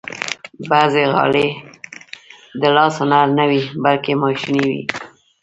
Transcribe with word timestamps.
بعضې 0.69 1.03
غالۍ 1.13 1.49
د 2.61 2.63
لاس 2.75 2.95
هنر 3.01 3.25
نه 3.37 3.43
وي، 3.49 3.61
بلکې 3.83 4.11
ماشيني 4.21 4.61
وي. 4.69 4.81